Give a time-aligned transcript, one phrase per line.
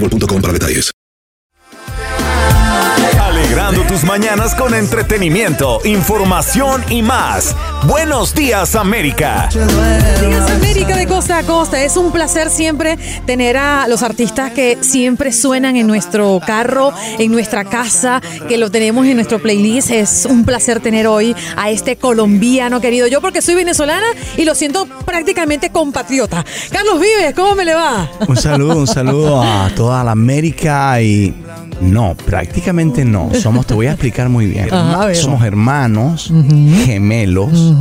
[0.00, 0.92] boostmobile.com para detalles.
[3.66, 7.56] Alegrando tus mañanas con entretenimiento, información y más.
[7.88, 9.48] Buenos días, América.
[9.52, 11.82] Días América de costa a costa.
[11.82, 17.32] Es un placer siempre tener a los artistas que siempre suenan en nuestro carro, en
[17.32, 19.90] nuestra casa, que lo tenemos en nuestro playlist.
[19.90, 23.08] Es un placer tener hoy a este colombiano querido.
[23.08, 24.06] Yo porque soy venezolana
[24.36, 26.44] y lo siento prácticamente compatriota.
[26.70, 28.08] Carlos Vives, ¿cómo me le va?
[28.28, 31.34] Un saludo, un saludo a toda la América y
[31.80, 33.30] no, prácticamente no.
[33.34, 34.72] Somos, te voy a explicar muy bien.
[34.72, 35.14] Ajá.
[35.14, 36.32] Somos hermanos,
[36.84, 37.74] gemelos,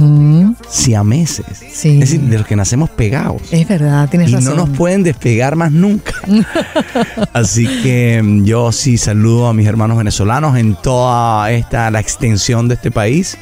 [0.69, 1.45] siameses.
[1.73, 1.89] Sí.
[2.01, 3.41] Es decir, de los que nacemos pegados.
[3.51, 4.55] Es verdad, tienes Y razón.
[4.57, 6.13] no nos pueden despegar más nunca.
[7.33, 12.67] Así que mm, yo sí saludo a mis hermanos venezolanos en toda esta, la extensión
[12.67, 13.37] de este país.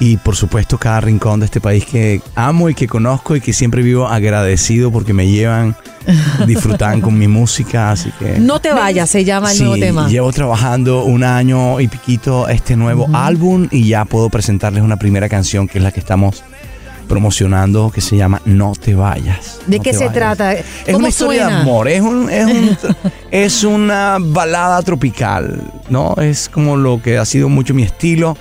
[0.00, 3.52] Y por supuesto cada rincón de este país que amo y que conozco y que
[3.52, 5.76] siempre vivo agradecido porque me llevan,
[6.46, 7.92] disfrutan con mi música.
[7.92, 8.38] Así que...
[8.40, 10.08] No te vayas, se llama el Sí, nuevo tema.
[10.08, 15.28] llevo trabajando un año y piquito este nuevo álbum y ya puedo presentarles una primera
[15.28, 16.42] canción que es la que estamos
[17.08, 19.60] promocionando que se llama No te vayas.
[19.66, 20.12] ¿De No qué se vayas.
[20.14, 20.52] trata?
[20.54, 21.56] Es ¿Cómo una historia suena?
[21.56, 22.78] de amor, es, un, es, un-
[23.30, 26.14] es una balada tropical, ¿no?
[26.16, 28.36] Es como lo que ha sido mucho mi estilo,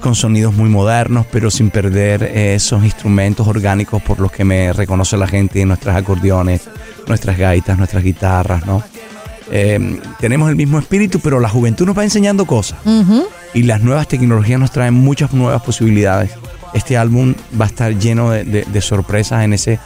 [0.00, 5.16] con sonidos muy modernos, pero sin perder esos instrumentos orgánicos por los que me reconoce
[5.16, 6.62] la gente, nuestros acordeones,
[7.06, 8.82] nuestras gaitas, nuestras guitarras, ¿no?
[9.52, 12.78] Eh, tenemos el mismo espíritu, pero la juventud nos va enseñando cosas
[13.52, 16.30] y las nuevas tecnologías nos traen muchas nuevas posibilidades.
[16.72, 19.80] Este álbum va a estar lleno de, de- de sorpresas en ese,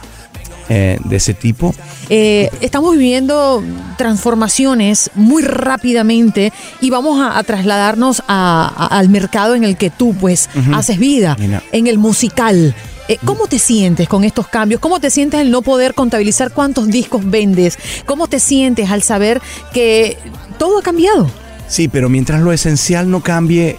[0.69, 1.73] eh, de ese tipo.
[2.09, 3.63] Eh, estamos viviendo
[4.15, 9.89] transformaciones muy rápidamente y vamos a, a trasladarnos a- a- al mercado en el que
[9.89, 11.61] tú pues haces vida, Mira.
[11.71, 12.73] en el musical.
[13.07, 14.79] Eh, ¿Cómo te sientes con estos cambios?
[14.81, 17.77] ¿Cómo te sientes al no poder contabilizar cuántos discos vendes?
[18.07, 19.41] ¿Cómo te sientes al saber
[19.73, 20.17] que
[20.57, 21.29] todo ha cambiado?
[21.67, 23.75] Sí, pero mientras lo esencial no cambie,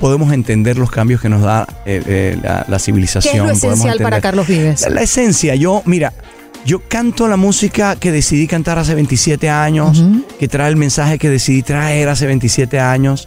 [0.00, 3.46] podemos entender los cambios que nos da eh, eh, la, la ¿Qué es civilización.
[3.48, 4.82] lo esencial para Carlos Vives?
[4.82, 6.12] La, la esencia, yo, mira,
[6.64, 10.04] yo canto la música que decidí cantar hace 27 años,
[10.38, 13.26] que trae el mensaje que decidí traer hace 27 años.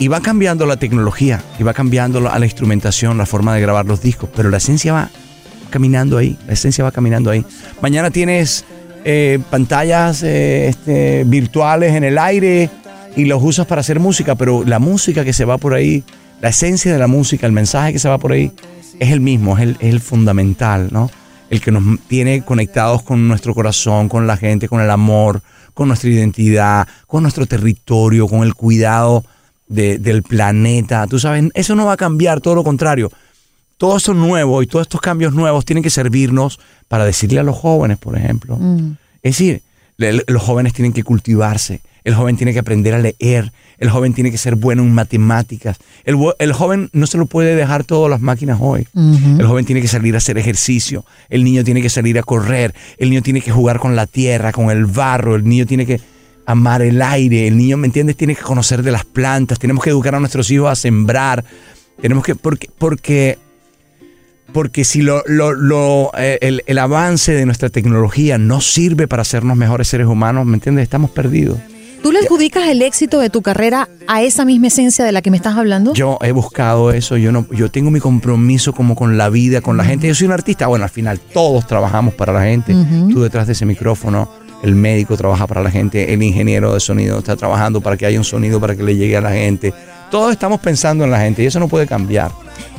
[0.00, 3.84] Y va cambiando la tecnología, y va cambiando la, la instrumentación, la forma de grabar
[3.84, 5.10] los discos, pero la esencia va
[5.70, 7.44] caminando ahí, la esencia va caminando ahí.
[7.80, 8.64] Mañana tienes
[9.04, 12.68] eh, pantallas eh, este, virtuales en el aire
[13.16, 16.04] y los usas para hacer música, pero la música que se va por ahí,
[16.40, 18.52] la esencia de la música, el mensaje que se va por ahí,
[18.98, 21.10] es el mismo, es el, es el fundamental, ¿no?
[21.50, 25.40] El que nos tiene conectados con nuestro corazón, con la gente, con el amor,
[25.74, 29.24] con nuestra identidad, con nuestro territorio, con el cuidado
[29.66, 31.06] de- del planeta.
[31.06, 33.10] Tú sabes, eso no va a cambiar, todo lo contrario
[33.76, 36.58] todo esto nuevo y todos estos cambios nuevos tienen que servirnos
[36.88, 38.56] para decirle a los jóvenes, por ejemplo.
[38.56, 38.96] Mm.
[39.22, 39.62] Es decir,
[40.26, 41.80] Los jóvenes tienen que cultivarse.
[42.08, 43.52] El joven tiene que aprender a leer.
[43.76, 45.76] El joven tiene que ser bueno en matemáticas.
[46.04, 46.16] El,
[46.54, 48.86] joven no se lo puede dejar todas las máquinas hoy.
[48.94, 51.04] El joven tiene que salir a hacer ejercicio.
[51.28, 52.74] El niño tiene que salir a correr.
[52.96, 55.36] El niño tiene que jugar con la tierra, con el barro.
[55.36, 56.00] El niño tiene que
[56.46, 57.46] amar el aire.
[57.46, 58.16] El niño, ¿me entiendes?
[58.16, 59.58] Tiene que conocer de las plantas.
[59.58, 61.44] Tenemos que educar a nuestros hijos a sembrar.
[62.00, 63.38] Tenemos que, porque, porque,
[64.54, 69.20] porque si lo, lo- lo, eh, el, el avance de nuestra tecnología no sirve para
[69.20, 70.84] hacernos mejores seres humanos, ¿me entiendes?
[70.84, 71.58] Estamos perdidos.
[72.02, 75.30] ¿Tú le adjudicas el éxito de tu carrera a esa misma esencia de la que
[75.30, 75.94] me estás hablando?
[75.94, 79.76] Yo he buscado eso, yo no, yo tengo mi compromiso como con la vida, con
[79.76, 80.06] la gente.
[80.06, 82.74] Yo soy un artista, bueno, al final todos trabajamos para la gente.
[83.10, 84.28] Tú detrás de ese micrófono,
[84.62, 88.18] el médico trabaja para la gente, el ingeniero de sonido está trabajando para que haya
[88.18, 89.74] un sonido para que le llegue a la gente.
[90.10, 92.30] Todos estamos pensando en la gente y eso no puede cambiar.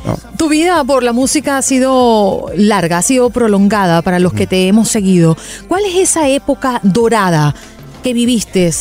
[0.05, 0.17] ¿no?
[0.37, 4.67] Tu vida por la música ha sido larga, ha sido prolongada para los que te
[4.67, 5.37] hemos seguido.
[5.67, 7.53] ¿Cuál es esa época dorada
[8.01, 8.71] que viviste?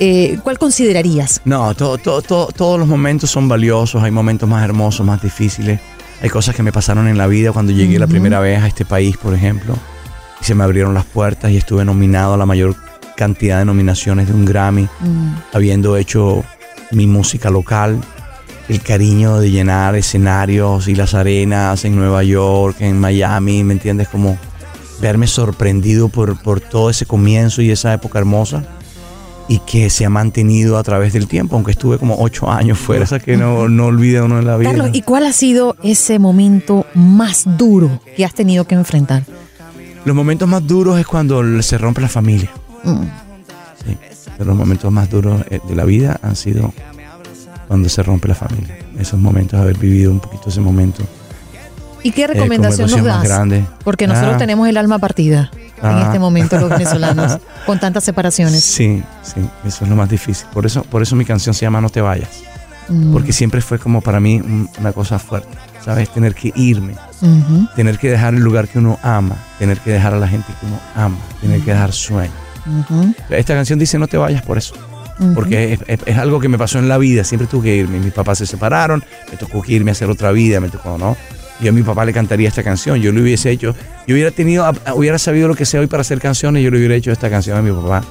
[0.00, 1.40] Eh, ¿Cuál considerarías?
[1.44, 5.80] No, to- to- to- todos los momentos son valiosos, hay momentos más hermosos, más difíciles.
[6.20, 8.84] Hay cosas que me pasaron en la vida cuando llegué la primera vez a este
[8.84, 9.74] país, por ejemplo,
[10.40, 12.74] y se me abrieron las puertas y estuve nominado a la mayor
[13.16, 14.88] cantidad de nominaciones de un Grammy,
[15.52, 16.42] habiendo hecho
[16.90, 18.00] mi música local,
[18.68, 24.08] el cariño de llenar escenarios y las arenas en Nueva York, en Miami, ¿me entiendes?
[24.08, 24.38] Como
[25.00, 28.64] verme sorprendido por, por todo ese comienzo y esa época hermosa
[29.48, 33.04] y que se ha mantenido a través del tiempo, aunque estuve como ocho años fuera,
[33.04, 34.70] esa que no, no olvida uno en la vida.
[34.70, 39.22] Carlos, ¿y cuál ha sido ese momento más duro que has tenido que enfrentar?
[40.04, 42.50] Los momentos más duros es cuando se rompe la familia.
[42.84, 43.02] Mm.
[43.84, 43.96] Sí,
[44.38, 46.72] pero los momentos más duros eh, de la vida han sido
[47.68, 48.76] cuando se rompe la familia.
[48.98, 51.02] Esos momentos, haber vivido un poquito ese momento.
[52.02, 53.28] ¿Y qué Eh, recomendación nos emoción más das?
[53.28, 53.64] grande.
[53.82, 54.38] Porque nosotros Ah.
[54.38, 55.50] tenemos el alma partida
[55.90, 56.02] en Ah.
[56.06, 58.62] este momento los venezolanos, con tantas separaciones.
[58.64, 60.46] Sí, sí, eso es lo más difícil.
[60.52, 62.30] Por eso, por eso mi canción se llama No te vayas.
[62.88, 63.12] Mm.
[63.12, 66.10] Porque siempre fue como para mí un- una cosa fuerte, ¿sabes?
[66.10, 70.12] Tener que irme, Ujú, tener que dejar el lugar que uno ama, tener que dejar
[70.12, 72.34] a la gente que uno ama, tener que dejar sueños.
[72.66, 74.74] ujú, Esta canción dice no te vayas por eso.
[75.34, 77.22] Porque es, es- es algo que me pasó en la vida.
[77.22, 78.00] Siempre tuve que irme.
[78.00, 79.04] Mis papás se separaron.
[79.30, 80.58] Me tocó que irme a hacer otra vida.
[80.60, 81.16] Me tocó, ¿no?
[81.60, 83.00] Yo a mi papá le cantaría esta canción.
[83.00, 83.74] Yo lo hubiese hecho.
[84.06, 86.62] Yo hubiera tenido, hubiera sabido lo que sé hoy para hacer canciones.
[86.62, 88.02] Yo le hubiera hecho esta canción a mi papá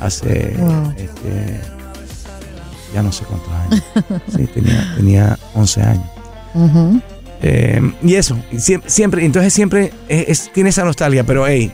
[0.00, 0.94] hace, Wow.
[0.96, 1.60] este,
[2.94, 3.82] ya no sé cuántos años.
[4.34, 6.04] Sí, tenía, tenía 11 años.
[7.42, 11.70] Eh, y eso, siempre, siempre, entonces siempre es- es- tiene esa nostalgia, pero hey,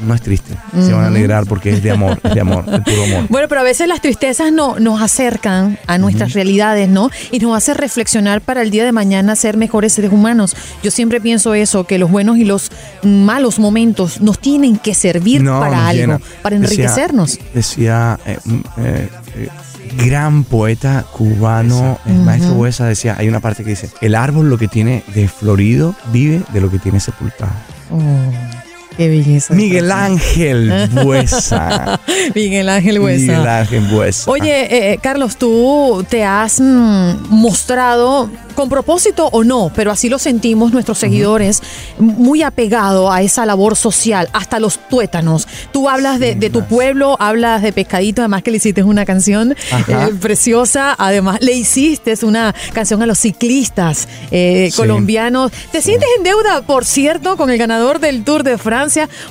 [0.00, 0.54] no es triste.
[0.80, 3.26] Se van a alegrar porque es de amor, es de amor, es puro amor.
[3.28, 7.10] Bueno, pero a veces las tristezas no, nos acercan a nuestras realidades, ¿no?
[7.32, 10.56] Y nos hace reflexionar para el día de mañana ser mejores seres humanos.
[10.82, 12.70] Yo siempre pienso eso, que los buenos y los
[13.02, 16.20] malos momentos nos tienen que servir No, para algo, llena.
[16.42, 17.38] para Decía- enriquecernos.
[17.54, 19.48] Decía, eh, mm, eh, eh,
[19.96, 24.58] gran poeta cubano, el maestro Buesa, decía, hay una parte que dice, el árbol lo
[24.58, 27.52] que tiene de florido vive de lo que tiene sepultado.
[27.90, 28.00] Oh,
[28.96, 29.54] qué belleza.
[29.54, 32.00] Miguel Ángel Buesa.
[32.34, 33.20] Miguel Ángel Huesa.
[33.32, 34.30] Miguel Ángel Buesa.
[34.30, 40.08] Oye, eh, eh, Carlos, tú te has mm, mostrado, con propósito o no, pero así
[40.08, 41.62] lo sentimos nuestros seguidores,
[41.98, 45.46] muy apegado a esa labor social, hasta los tuétanos.
[45.72, 49.52] Tú hablas de, de tu pueblo, hablas de Pescadito, además que le hiciste una canción
[49.52, 54.76] eh, preciosa, además le hiciste una canción a los ciclistas eh, Sí.
[54.76, 55.52] colombianos.
[55.70, 58.75] ¿Te sientes en deuda, por cierto, con el ganador del Tour de Francia?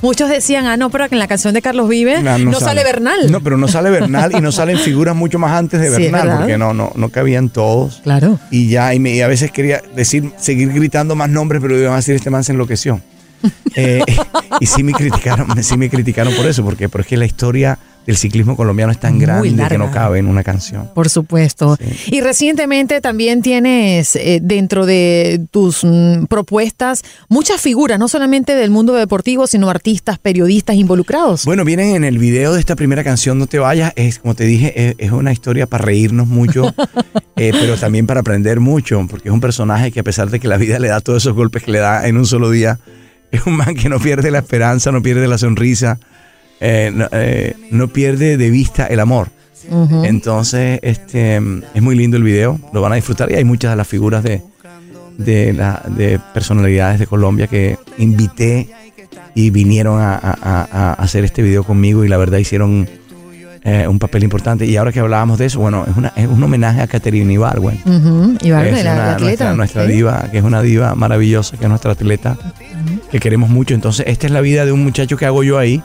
[0.02, 2.82] Muchos decían, ah, no, pero que en la canción de Carlos Vive No, no, sale.
[2.84, 3.30] Bernal.
[3.30, 6.58] No, pero no sale Bernal y no salen figuras mucho más antes de Bernal, porque
[6.58, 8.00] no, no, no cabían todos.
[8.02, 8.38] Claro.
[8.50, 11.92] Y ya, y, me- y a veces quería decir, seguir gritando más nombres, pero iban
[11.92, 13.00] a decir, este man se enloqueció.
[13.78, 14.02] Eh,
[14.60, 17.78] y sí me criticaron, sí me criticaron por eso, porque, porque es que la historia
[18.06, 20.88] del ciclismo colombiano es tan Muy grande que no cabe en una canción.
[20.94, 21.76] Por supuesto.
[22.06, 28.70] Y recientemente también tienes eh, dentro de tus mm, propuestas muchas figuras, no solamente del
[28.70, 31.44] mundo deportivo, sino artistas, periodistas involucrados.
[31.44, 34.44] Bueno, vienen en el video de esta primera canción, No te vayas, es como te
[34.44, 36.72] dije, es, es una historia para reírnos mucho,
[37.36, 40.46] eh, pero también para aprender mucho, porque es un personaje que a pesar de que
[40.46, 42.78] la vida le da todos esos golpes que le da en un solo día,
[43.32, 45.98] es un man que no pierde la esperanza, no pierde la sonrisa,
[46.60, 49.28] eh, no, eh, no pierde de vista el amor.
[50.04, 51.36] Entonces, este
[51.74, 54.22] es muy lindo el video, lo van a disfrutar y hay muchas de las figuras
[54.22, 54.42] de,
[55.18, 58.68] de, la- de personalidades de Colombia que invité
[59.34, 62.88] y vinieron a, a- a- a hacer este video conmigo y la verdad hicieron
[63.64, 64.64] eh, un papel importante.
[64.66, 67.32] Y ahora que hablábamos de eso, bueno, es, una, es un homenaje a Caterina
[68.78, 69.24] Es la, una- la atleta.
[69.24, 69.92] nuestra, nuestra ¿sí?
[69.92, 72.38] diva, que es una diva maravillosa, que es nuestra atleta,
[73.10, 73.74] que queremos mucho.
[73.74, 75.82] Entonces, esta es la vida de un muchacho que hago yo ahí.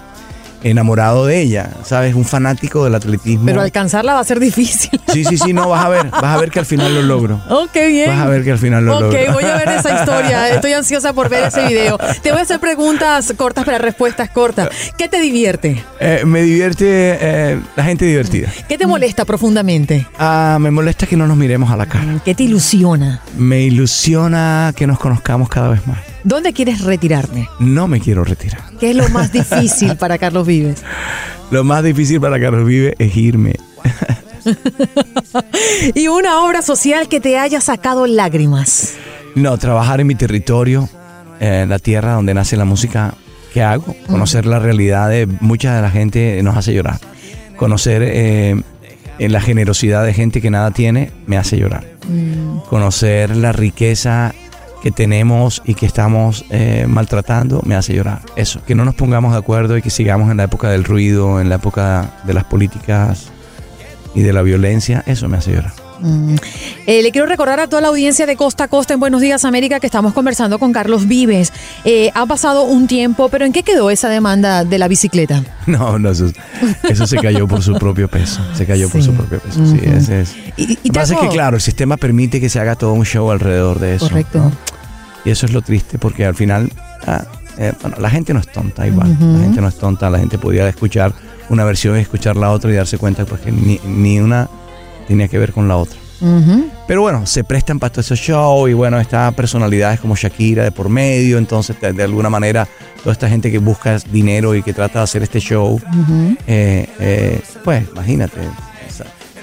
[0.64, 2.16] Enamorado de ella, ¿sabes?
[2.16, 3.46] Un fanático del atletismo.
[3.46, 5.00] Pero alcanzarla va a ser difícil.
[5.12, 7.42] Sí, sí, sí, no, vas a ver, vas a ver que al final lo logro.
[7.50, 8.10] Oh, qué bien.
[8.10, 9.34] Vas a ver que al final lo Ok, logro.
[9.34, 10.50] voy a ver esa historia.
[10.56, 11.98] Estoy ansiosa por ver ese video.
[12.22, 14.70] Te voy a hacer preguntas cortas para respuestas cortas.
[14.98, 15.84] ¿Qué te divierte?
[16.00, 16.86] Eh, me divierte
[17.20, 18.50] eh, la gente divertida.
[18.70, 20.08] ¿Qué te molesta profundamente?
[20.18, 22.20] Ah, me molesta que no nos miremos a la cara.
[22.24, 23.22] ¿Qué te ilusiona?
[23.38, 25.98] Me ilusiona que nos conozcamos cada vez más.
[26.24, 27.50] ¿Dónde quieres retirarte?
[27.60, 28.62] No me quiero retirar.
[28.80, 30.84] ¿Qué es lo más difícil para Carlos Vives?
[31.50, 33.56] Lo más difícil para Carlos Vive es irme.
[35.96, 38.96] Y una obra social que te haya sacado lágrimas.
[39.36, 40.90] No, trabajar en mi territorio,
[41.40, 43.14] en la tierra donde nace la música
[43.54, 47.00] que hago, conocer la realidad de mucha de la gente nos hace llorar.
[47.56, 48.62] Conocer eh,
[49.20, 51.86] la generosidad de gente que nada tiene me hace llorar.
[52.70, 54.34] Conocer la riqueza
[54.82, 58.22] que tenemos y que estamos eh, maltratando me hace llorar.
[58.36, 61.40] Eso, que no nos pongamos de acuerdo y que sigamos en la época del ruido,
[61.40, 63.32] en la época de las políticas
[64.14, 65.74] y de la violencia, eso me hace llorar.
[66.02, 66.36] Mm.
[66.88, 69.46] Eh, le quiero recordar a toda la audiencia de Costa a Costa en Buenos Días
[69.46, 71.54] América que estamos conversando con Carlos Vives.
[71.86, 75.44] Eh, ha pasado un tiempo, pero ¿en qué quedó esa demanda de la bicicleta?
[75.68, 76.26] No, no, eso,
[76.90, 78.42] eso se cayó por su propio peso.
[78.56, 79.64] Se cayó por su propio peso.
[79.66, 80.36] Sí, ese es.
[80.58, 82.94] Y, y Lo que pasa es que, claro, el sistema permite que se haga todo
[82.94, 84.10] un show alrededor de eso.
[84.10, 84.40] Correcto.
[84.40, 84.52] ¿no?
[85.26, 86.72] Y eso es lo triste, porque al final,
[87.06, 87.24] ah,
[87.58, 89.10] eh, bueno, la gente no es tonta igual.
[89.20, 90.10] La gente no es tonta.
[90.10, 91.14] La gente podía escuchar
[91.50, 94.50] una versión y escuchar la otra y darse cuenta pues, que ni, ni una
[95.08, 95.98] tenía que ver con la otra.
[96.88, 100.72] Pero bueno, se prestan para todos esos shows y bueno, estas personalidades como Shakira de
[100.72, 102.68] por medio, entonces de, de alguna manera
[103.02, 105.82] toda esta gente que busca dinero y que trata de hacer este show,
[106.48, 108.40] eh, eh, pues imagínate,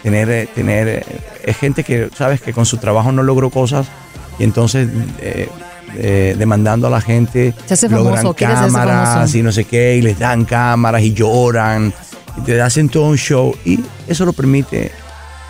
[0.02, 1.04] tener, tener
[1.44, 3.87] es gente que sabes que con su trabajo no logró cosas
[4.38, 4.88] y entonces
[5.20, 5.49] eh,
[5.97, 9.38] eh, demandando a la gente Se hace logran famoso, cámaras famoso.
[9.38, 11.92] y no sé qué y les dan cámaras y lloran
[12.37, 14.92] y te hacen todo un show y eso lo permite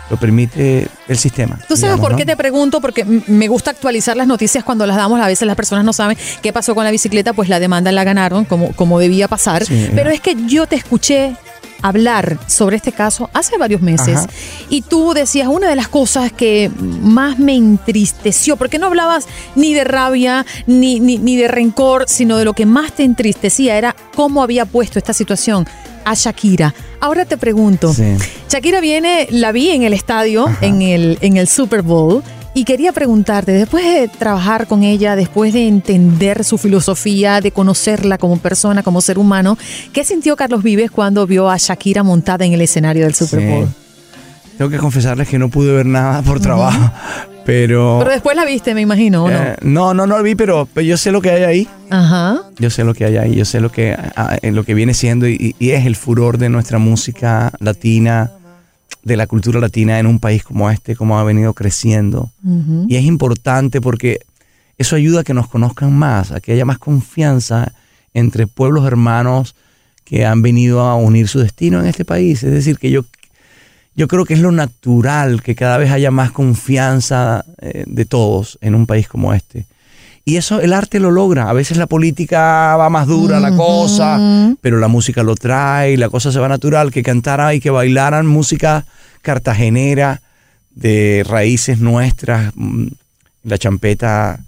[0.09, 1.57] lo permite el sistema.
[1.67, 2.17] ¿Tú sabes digamos, por ¿no?
[2.17, 2.81] qué te pregunto?
[2.81, 5.21] Porque me gusta actualizar las noticias cuando las damos.
[5.21, 8.03] A veces las personas no saben qué pasó con la bicicleta, pues la demanda la
[8.03, 9.65] ganaron como, como debía pasar.
[9.65, 9.89] Sí.
[9.93, 11.35] Pero es que yo te escuché
[11.81, 14.27] hablar sobre este caso hace varios meses Ajá.
[14.69, 19.73] y tú decías una de las cosas que más me entristeció, porque no hablabas ni
[19.73, 23.95] de rabia ni, ni, ni de rencor, sino de lo que más te entristecía era
[24.15, 25.65] cómo había puesto esta situación
[26.05, 26.73] a Shakira.
[27.01, 28.15] Ahora te pregunto, Sí.
[28.49, 32.91] Shakira viene, la vi en el estadio, en el, en el Super Bowl, y quería
[32.91, 38.83] preguntarte, después de trabajar con ella, después de entender su filosofía, de conocerla como persona,
[38.83, 39.57] como ser humano,
[39.93, 43.45] ¿qué sintió Carlos Vives cuando vio a Shakira montada en el escenario del Super Sí.
[43.47, 43.67] Bowl?
[44.57, 46.91] Tengo que confesarles que no pude ver nada por trabajo,
[47.45, 47.97] pero...
[47.99, 49.37] Pero después la viste, me imagino, ¿o no?
[49.37, 51.67] eh, no, no, no lo vi, pero, pero yo sé lo que hay ahí.
[51.89, 52.41] Ajá.
[52.57, 54.93] Yo sé lo que hay ahí, yo sé lo que, ah, eh, lo que viene
[54.93, 58.31] siendo y, y es el furor de nuestra música latina,
[59.03, 62.31] de la cultura latina en un país como este, como ha venido creciendo.
[62.87, 64.19] Y es importante porque
[64.77, 67.73] eso ayuda a que nos conozcan más, a que haya más confianza
[68.13, 69.55] entre pueblos hermanos
[70.03, 72.43] que han venido a unir su destino en este país.
[72.43, 73.05] Es decir, que yo,
[73.95, 78.57] yo creo que es lo natural que cada vez haya más confianza eh, de todos
[78.61, 79.65] en un país como este.
[80.29, 81.49] Y eso el arte lo logra.
[81.49, 86.07] A veces la política va más dura la cosa, pero la música lo trae, la
[86.07, 88.85] cosa se va natural, que cantaran y que bailaran música
[89.23, 90.21] cartagenera
[90.69, 92.53] de raíces nuestras.
[93.41, 94.39] La champeta,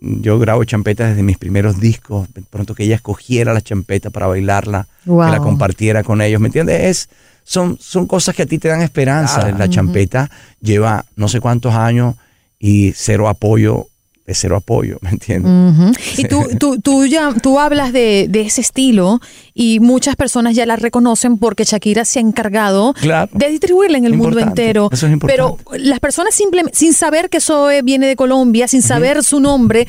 [0.00, 4.26] yo grabo champeta desde mis primeros discos, de pronto que ella escogiera la champeta para
[4.26, 6.80] bailarla, que la compartiera con ellos, ¿me entiendes?
[6.80, 7.10] Es,
[7.44, 9.50] son, son cosas que a ti te dan esperanza.
[9.52, 10.30] La champeta
[10.62, 12.14] lleva no sé cuántos años
[12.58, 13.88] y cero apoyo,
[14.30, 15.98] de cero apoyo, ¿me entiendes?
[16.18, 19.20] Y tú, tú, tú, ya, tú hablas de, de ese estilo
[19.54, 23.28] y muchas personas ya la reconocen porque Shakira se ha encargado Claro.
[23.34, 24.88] de distribuirla en el mundo entero.
[24.92, 25.42] Eso es importante.
[25.42, 29.88] Pero las personas simplemente, sin saber que Zoe viene de Colombia, sin saber su nombre,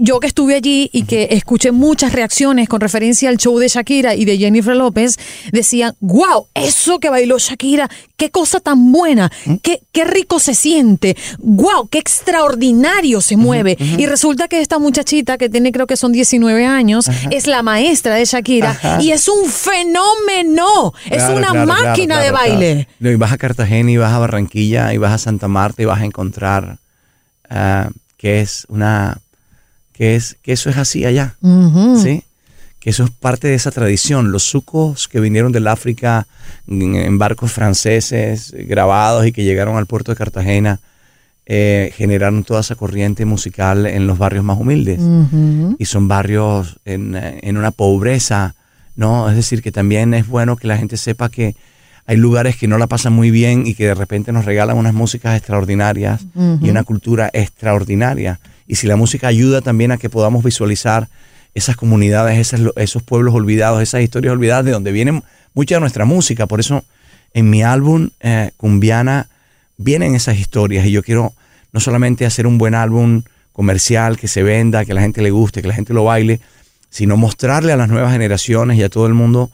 [0.00, 4.16] yo que estuve allí y que escuché muchas reacciones con referencia al show de Shakira
[4.16, 5.16] y de Jennifer López,
[5.52, 9.30] decían, wow, eso que bailó Shakira, qué cosa tan buena,
[9.62, 13.67] qué, qué rico se siente, wow, qué extraordinario se mueve.
[13.78, 18.14] Y resulta que esta muchachita que tiene creo que son 19 años, es la maestra
[18.14, 19.02] de Shakira Ajá.
[19.02, 22.88] y es un fenómeno, es una claro, claro, máquina de baile.
[23.00, 26.00] Y vas a Cartagena y vas a Barranquilla y vas a Santa Marta y vas
[26.00, 26.78] a encontrar
[27.50, 29.18] ah, que es una
[29.92, 31.34] que es que eso es así allá.
[32.00, 32.22] ¿sí?
[32.78, 34.30] Que eso es parte de esa tradición.
[34.30, 36.28] Los sucos que vinieron del África
[36.68, 40.78] en, barcos franceses grabados y que llegaron al puerto de Cartagena
[41.48, 45.00] eh, generaron toda esa corriente musical en los barrios más humildes
[45.78, 48.54] y son barrios en, en una pobreza
[48.98, 49.30] ¿no?
[49.30, 51.54] Es decir, que también es bueno que la gente sepa que
[52.04, 54.92] hay lugares que no la pasan muy bien y que de repente nos regalan unas
[54.92, 56.26] músicas extraordinarias
[56.60, 58.40] y una cultura extraordinaria.
[58.66, 61.08] Y si la música ayuda también a que podamos visualizar
[61.54, 65.22] esas comunidades, esos, esos pueblos olvidados, esas historias olvidadas de donde viene
[65.54, 66.46] mucha de nuestra música.
[66.46, 66.82] Por eso
[67.34, 69.28] en mi álbum eh, Cumbiana
[69.78, 71.32] vienen esas historias y yo quiero
[71.72, 75.62] no solamente hacer un buen álbum comercial, que se venda, que la gente le guste,
[75.62, 76.40] que la gente lo baile,
[76.90, 79.50] sino mostrarle a las nuevas generaciones y a todo el mundo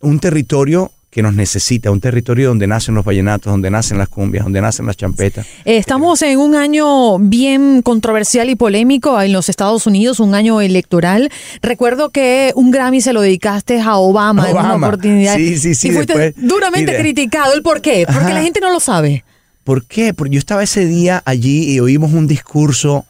[0.00, 4.44] un territorio que nos necesita, un territorio donde nacen los vallenatos, donde nacen las cumbias,
[4.44, 5.44] donde nacen las champetas.
[5.64, 10.60] Eh, Estamos en un año bien controversial y polémico en los Estados Unidos, un año
[10.60, 11.28] electoral.
[11.62, 15.34] Recuerdo que un Grammy se lo dedicaste a Obama, en una oportunidad.
[15.36, 17.02] Sí, sí, sí, Y fuiste después- duramente mire.
[17.02, 17.52] criticado.
[17.54, 18.04] ¿El por qué?
[18.06, 18.32] Porque Ajá.
[18.34, 19.24] la gente no lo sabe.
[19.70, 20.12] ¿Por qué?
[20.14, 23.04] Porque yo estaba ese día allí y oímos un discurso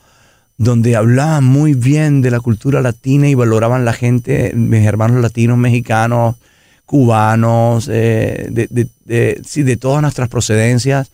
[0.58, 5.56] donde hablaban muy bien de la cultura latina y valoraban la gente, mis hermanos latinos,
[5.56, 6.36] mexicanos,
[6.84, 11.10] cubanos, eh, de, de- de- sí, de todas nuestras procedencias.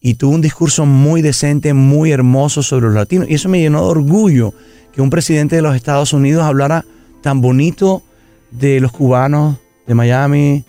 [0.00, 3.30] Y tuvo un discurso muy decente, muy hermoso sobre los latinos.
[3.30, 4.54] Y eso me llenó de orgullo
[4.92, 6.84] que un presidente de los Estados Unidos hablara
[7.22, 8.02] tan bonito
[8.50, 9.56] de los cubanos,
[9.86, 10.64] de Miami,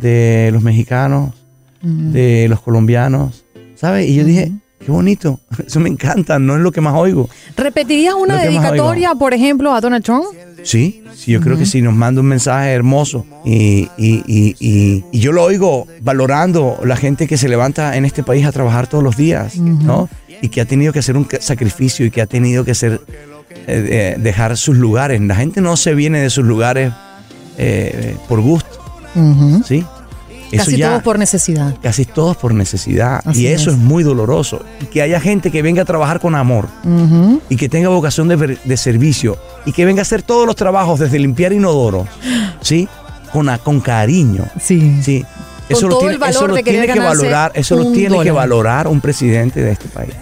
[0.00, 1.34] de los mexicanos,
[1.80, 3.44] de los colombianos,
[3.80, 4.08] ¿sabes?
[4.08, 4.52] Y yo dije,
[4.84, 7.28] qué bonito, eso me encanta, no es lo que más oigo.
[7.56, 10.24] ¿Repetirías una dedicatoria, por ejemplo, a Donald Trump?
[10.64, 15.04] Sí, sí, yo creo que sí, nos manda un mensaje hermoso y, y- y- y-
[15.12, 18.88] y yo lo oigo valorando la gente que se levanta en este país a trabajar
[18.88, 20.08] todos los días, ¿no?
[20.42, 23.00] Y que ha tenido que hacer un sacrificio y que ha tenido que hacer,
[23.50, 25.20] eh, eh, dejar sus lugares.
[25.20, 26.92] La gente no se viene de sus lugares
[27.56, 28.68] eh, por gusto,
[29.66, 29.84] ¿sí?
[30.56, 31.74] Casi todos por necesidad.
[31.82, 33.20] Casi todos por necesidad.
[33.24, 33.76] Así y eso es.
[33.76, 33.82] es.
[33.82, 34.62] muy doloroso.
[34.80, 36.68] Y que haya gente que venga a trabajar con amor
[37.48, 41.00] y que tenga vocación de, de servicio y que venga a hacer todos los trabajos
[41.00, 42.08] desde limpiar inodoros,
[42.60, 42.88] ¿sí?
[43.32, 44.44] Con, con cariño.
[44.60, 45.00] Sí.
[45.02, 45.24] Sí.
[45.68, 47.92] Eso todo tiene, el valor eso lo de querer tiene que valorar, eso lo un
[47.94, 50.14] tiene que valorar un presidente de este país.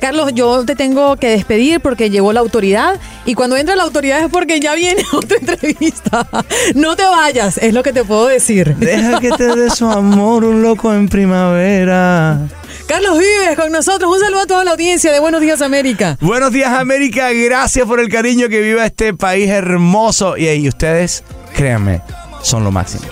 [0.00, 4.20] Carlos, yo te tengo que despedir porque llegó la autoridad y cuando entra la autoridad
[4.20, 6.26] es porque ya viene otra entrevista.
[6.74, 8.76] No te vayas, es lo que te puedo decir.
[8.76, 12.46] Deja que te dé su amor un loco en primavera.
[12.86, 14.10] Carlos Vives con nosotros.
[14.12, 16.16] Un saludo a toda la audiencia de Buenos Días América.
[16.20, 20.36] Buenos días América, gracias por el cariño que viva este país hermoso.
[20.36, 21.24] Y, y ustedes,
[21.54, 22.02] créanme,
[22.42, 23.06] son lo máximo.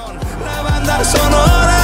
[1.05, 1.84] Deja